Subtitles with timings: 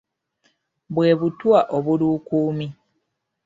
[0.93, 2.67] Bwe butwa obuluukuumi.